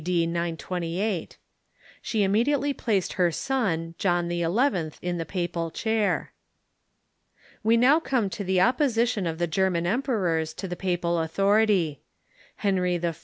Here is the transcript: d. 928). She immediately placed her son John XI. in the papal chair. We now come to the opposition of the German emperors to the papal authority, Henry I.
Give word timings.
d. 0.03 0.25
928). 0.25 1.37
She 2.01 2.23
immediately 2.23 2.73
placed 2.73 3.13
her 3.13 3.31
son 3.31 3.93
John 3.99 4.31
XI. 4.31 4.41
in 4.99 5.19
the 5.19 5.27
papal 5.27 5.69
chair. 5.69 6.33
We 7.61 7.77
now 7.77 7.99
come 7.99 8.27
to 8.31 8.43
the 8.43 8.61
opposition 8.61 9.27
of 9.27 9.37
the 9.37 9.45
German 9.45 9.85
emperors 9.85 10.55
to 10.55 10.67
the 10.67 10.75
papal 10.75 11.19
authority, 11.19 12.01
Henry 12.55 12.99
I. 13.05 13.13